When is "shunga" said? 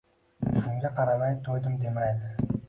0.63-0.91